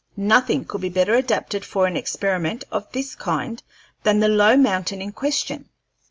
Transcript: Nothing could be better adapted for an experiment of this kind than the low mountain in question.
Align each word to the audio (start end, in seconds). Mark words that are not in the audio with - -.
Nothing 0.17 0.65
could 0.65 0.81
be 0.81 0.89
better 0.89 1.13
adapted 1.13 1.63
for 1.63 1.85
an 1.85 1.95
experiment 1.95 2.63
of 2.71 2.91
this 2.91 3.13
kind 3.13 3.61
than 4.01 4.19
the 4.19 4.27
low 4.29 4.57
mountain 4.57 4.99
in 4.99 5.11
question. 5.11 5.69